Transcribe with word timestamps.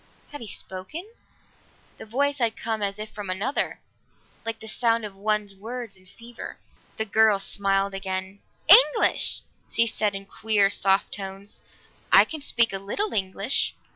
Had 0.31 0.41
he 0.41 0.47
spoken? 0.47 1.07
The 1.99 2.07
voice 2.07 2.39
had 2.39 2.57
come 2.57 2.81
as 2.81 2.97
if 2.97 3.11
from 3.11 3.29
another, 3.29 3.79
like 4.43 4.59
the 4.59 4.67
sound 4.67 5.05
of 5.05 5.15
one's 5.15 5.53
words 5.53 5.95
in 5.95 6.07
fever. 6.07 6.57
The 6.97 7.05
girl 7.05 7.37
smiled 7.37 7.93
again. 7.93 8.39
"English!" 8.67 9.41
she 9.69 9.85
said 9.85 10.15
in 10.15 10.25
queer 10.25 10.71
soft 10.71 11.13
tones. 11.13 11.59
"I 12.11 12.25
can 12.25 12.41
speak 12.41 12.73
a 12.73 12.79
little 12.79 13.13
English." 13.13 13.75